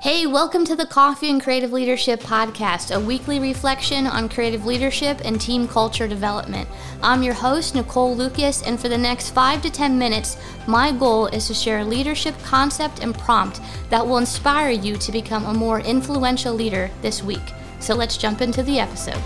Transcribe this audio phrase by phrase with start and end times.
[0.00, 5.20] Hey, welcome to the Coffee and Creative Leadership Podcast, a weekly reflection on creative leadership
[5.26, 6.66] and team culture development.
[7.02, 11.26] I'm your host, Nicole Lucas, and for the next five to 10 minutes, my goal
[11.26, 13.60] is to share a leadership concept and prompt
[13.90, 17.52] that will inspire you to become a more influential leader this week.
[17.78, 19.22] So let's jump into the episode.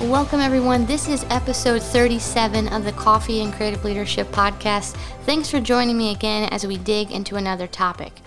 [0.00, 0.86] Welcome, everyone.
[0.86, 4.96] This is episode 37 of the Coffee and Creative Leadership Podcast.
[5.26, 8.22] Thanks for joining me again as we dig into another topic.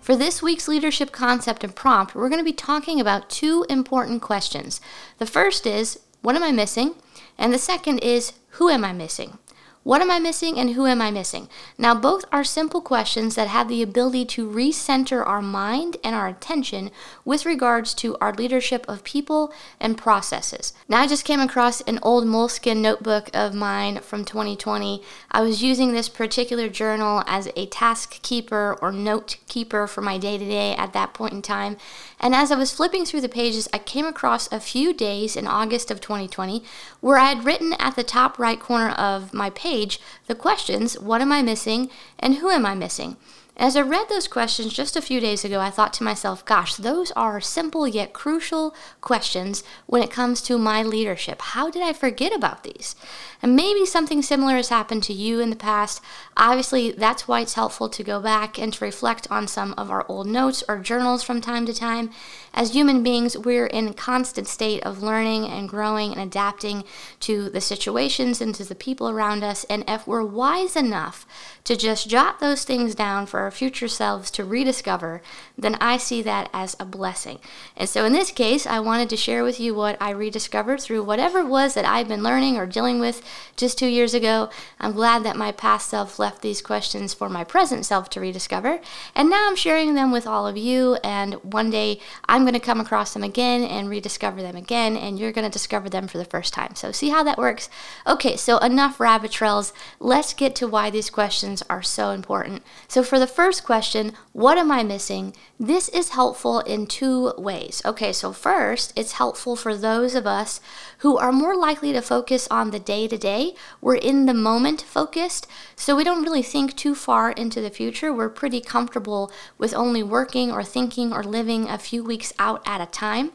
[0.00, 4.22] For this week's leadership concept and prompt, we're going to be talking about two important
[4.22, 4.80] questions.
[5.18, 6.94] The first is, What am I missing?
[7.36, 9.38] And the second is, Who am I missing?
[9.84, 11.48] What am I missing and who am I missing?
[11.78, 16.28] Now, both are simple questions that have the ability to recenter our mind and our
[16.28, 16.90] attention
[17.24, 20.74] with regards to our leadership of people and processes.
[20.88, 25.02] Now, I just came across an old Moleskine notebook of mine from 2020.
[25.30, 30.18] I was using this particular journal as a task keeper or note keeper for my
[30.18, 31.76] day to day at that point in time.
[32.20, 35.46] And as I was flipping through the pages, I came across a few days in
[35.46, 36.62] August of 2020
[37.00, 39.77] where I had written at the top right corner of my page
[40.26, 41.90] the questions What am I missing?
[42.18, 43.16] and Who am I missing?
[43.60, 46.76] As I read those questions just a few days ago, I thought to myself, gosh,
[46.76, 51.42] those are simple yet crucial questions when it comes to my leadership.
[51.42, 52.94] How did I forget about these?
[53.42, 56.00] And maybe something similar has happened to you in the past.
[56.36, 60.06] Obviously, that's why it's helpful to go back and to reflect on some of our
[60.08, 62.10] old notes or journals from time to time.
[62.54, 66.84] As human beings, we're in a constant state of learning and growing and adapting
[67.20, 69.64] to the situations and to the people around us.
[69.64, 71.26] And if we're wise enough
[71.64, 75.22] to just jot those things down for our future selves to rediscover,
[75.56, 77.38] then I see that as a blessing.
[77.78, 81.02] And so in this case, I wanted to share with you what I rediscovered through
[81.04, 83.22] whatever it was that I've been learning or dealing with
[83.56, 84.50] just two years ago.
[84.78, 88.80] I'm glad that my past self left these questions for my present self to rediscover.
[89.14, 90.98] And now I'm sharing them with all of you.
[91.02, 94.94] And one day I'm going to come across them again and rediscover them again.
[94.94, 96.74] And you're going to discover them for the first time.
[96.74, 97.70] So see how that works?
[98.06, 99.72] Okay, so enough rabbit trails.
[99.98, 102.62] Let's get to why these questions are so important.
[102.88, 105.32] So for the first question, what am I missing?
[105.60, 107.80] This is helpful in two ways.
[107.84, 110.60] Okay, so first, it's helpful for those of us
[110.98, 113.54] who are more likely to focus on the day to day.
[113.80, 115.46] We're in the moment focused,
[115.76, 118.12] so we don't really think too far into the future.
[118.12, 122.80] We're pretty comfortable with only working or thinking or living a few weeks out at
[122.80, 123.30] a time.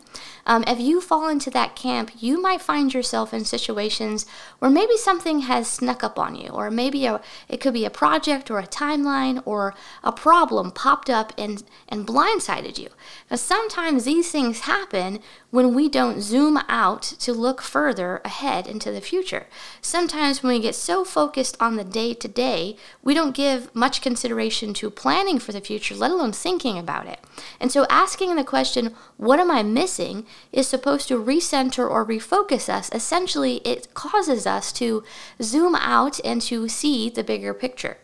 [0.45, 4.25] Um, if you fall into that camp, you might find yourself in situations
[4.59, 7.89] where maybe something has snuck up on you, or maybe a, it could be a
[7.89, 9.73] project or a timeline or
[10.03, 12.89] a problem popped up and, and blindsided you.
[13.31, 18.91] Now, sometimes these things happen when we don't zoom out to look further ahead into
[18.91, 19.47] the future.
[19.81, 24.01] Sometimes when we get so focused on the day to day, we don't give much
[24.01, 27.19] consideration to planning for the future, let alone thinking about it.
[27.59, 32.69] And so asking the question, what am I missing, is supposed to recenter or refocus
[32.69, 32.89] us.
[32.93, 35.03] Essentially, it causes us to
[35.41, 37.97] zoom out and to see the bigger picture.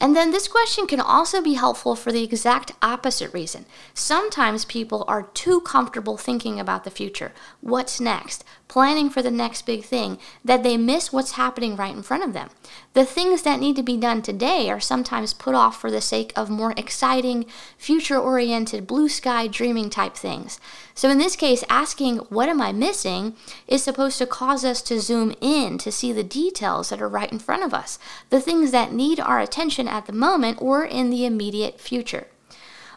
[0.00, 3.64] And then this question can also be helpful for the exact opposite reason.
[3.94, 9.62] Sometimes people are too comfortable thinking about the future, what's next, planning for the next
[9.66, 12.50] big thing, that they miss what's happening right in front of them.
[12.94, 16.32] The things that need to be done today are sometimes put off for the sake
[16.34, 17.46] of more exciting,
[17.78, 20.60] future oriented, blue sky dreaming type things.
[20.94, 23.34] So, in this case, asking, What am I missing?
[23.66, 27.30] is supposed to cause us to zoom in to see the details that are right
[27.32, 27.98] in front of us,
[28.30, 32.26] the things that need our attention at the moment or in the immediate future.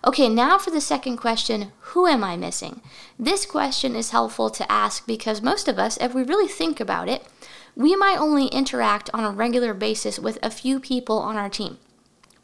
[0.05, 2.81] Okay, now for the second question Who am I missing?
[3.17, 7.09] This question is helpful to ask because most of us, if we really think about
[7.09, 7.25] it,
[7.75, 11.77] we might only interact on a regular basis with a few people on our team.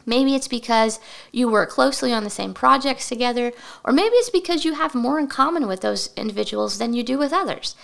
[0.06, 1.00] Maybe it's because
[1.32, 3.52] you work closely on the same projects together,
[3.84, 7.18] or maybe it's because you have more in common with those individuals than you do
[7.18, 7.74] with others.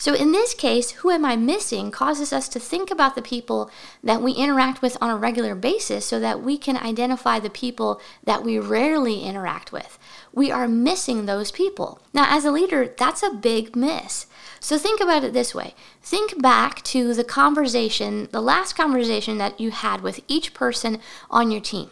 [0.00, 3.70] So, in this case, who am I missing causes us to think about the people
[4.02, 8.00] that we interact with on a regular basis so that we can identify the people
[8.24, 9.98] that we rarely interact with.
[10.32, 12.00] We are missing those people.
[12.14, 14.24] Now, as a leader, that's a big miss.
[14.58, 19.60] So think about it this way think back to the conversation, the last conversation that
[19.60, 20.98] you had with each person
[21.30, 21.90] on your team.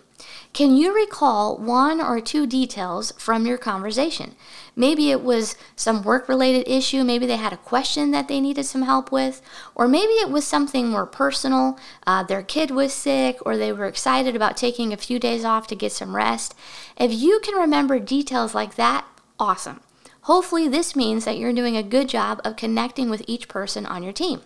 [0.52, 4.34] Can you recall one or two details from your conversation?
[4.74, 8.64] Maybe it was some work related issue, maybe they had a question that they needed
[8.64, 9.42] some help with,
[9.74, 11.78] or maybe it was something more personal.
[12.06, 15.66] Uh, their kid was sick, or they were excited about taking a few days off
[15.68, 16.54] to get some rest.
[16.96, 19.04] If you can remember details like that,
[19.38, 19.80] awesome.
[20.28, 24.02] Hopefully, this means that you're doing a good job of connecting with each person on
[24.02, 24.42] your team.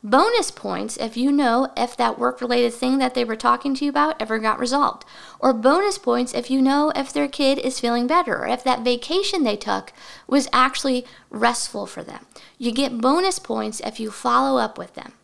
[0.00, 3.84] Bonus points if you know if that work related thing that they were talking to
[3.84, 5.04] you about ever got resolved.
[5.40, 8.84] Or bonus points if you know if their kid is feeling better or if that
[8.84, 9.92] vacation they took
[10.28, 12.26] was actually restful for them.
[12.56, 15.14] You get bonus points if you follow up with them.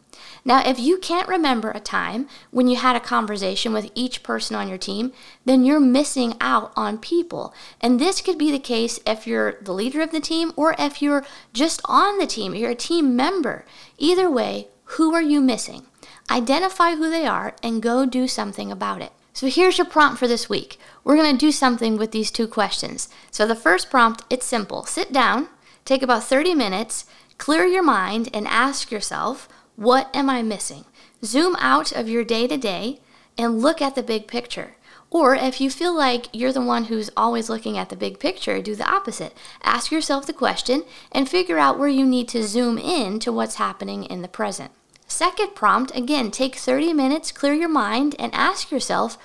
[0.44, 4.56] Now, if you can't remember a time when you had a conversation with each person
[4.56, 5.12] on your team,
[5.44, 7.54] then you're missing out on people.
[7.80, 11.02] And this could be the case if you're the leader of the team or if
[11.02, 13.64] you're just on the team, you're a team member.
[13.98, 15.86] Either way, who are you missing?
[16.30, 19.12] Identify who they are and go do something about it.
[19.32, 20.78] So here's your prompt for this week.
[21.04, 23.08] We're going to do something with these two questions.
[23.30, 24.84] So the first prompt, it's simple.
[24.84, 25.48] Sit down,
[25.84, 27.06] take about 30 minutes,
[27.38, 30.84] clear your mind and ask yourself, what am I missing?
[31.24, 33.00] Zoom out of your day to day
[33.36, 34.76] and look at the big picture.
[35.10, 38.62] Or if you feel like you're the one who's always looking at the big picture,
[38.62, 39.36] do the opposite.
[39.62, 43.56] Ask yourself the question and figure out where you need to zoom in to what's
[43.56, 44.70] happening in the present.
[45.08, 49.18] Second prompt again, take 30 minutes, clear your mind, and ask yourself,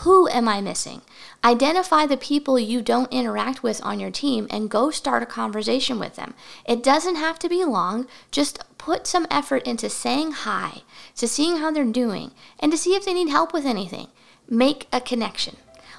[0.00, 1.02] who am I missing?
[1.44, 5.98] Identify the people you don't interact with on your team and go start a conversation
[5.98, 6.34] with them.
[6.64, 10.82] It doesn't have to be long, just put some effort into saying hi,
[11.16, 14.08] to seeing how they're doing, and to see if they need help with anything.
[14.48, 15.56] Make a connection.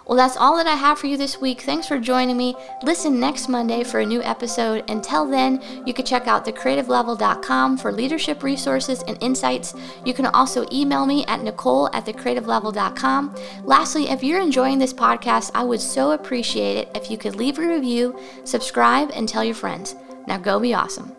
[0.07, 1.61] Well, that's all that I have for you this week.
[1.61, 2.55] Thanks for joining me.
[2.83, 4.89] Listen next Monday for a new episode.
[4.89, 9.73] Until then, you can check out thecreativelevel.com for leadership resources and insights.
[10.05, 13.35] You can also email me at nicole at thecreativelevel.com.
[13.63, 17.59] Lastly, if you're enjoying this podcast, I would so appreciate it if you could leave
[17.59, 19.95] a review, subscribe, and tell your friends.
[20.27, 21.15] Now go be awesome.